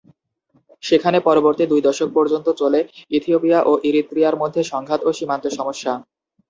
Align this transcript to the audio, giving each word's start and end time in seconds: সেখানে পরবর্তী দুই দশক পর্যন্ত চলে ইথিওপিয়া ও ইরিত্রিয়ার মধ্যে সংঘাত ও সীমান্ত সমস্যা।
সেখানে 0.83 1.17
পরবর্তী 1.21 1.63
দুই 1.67 1.81
দশক 1.87 2.09
পর্যন্ত 2.13 2.47
চলে 2.61 2.79
ইথিওপিয়া 3.11 3.59
ও 3.61 3.81
ইরিত্রিয়ার 3.83 4.39
মধ্যে 4.41 4.61
সংঘাত 4.71 4.99
ও 5.03 5.17
সীমান্ত 5.17 5.45
সমস্যা। 5.57 5.93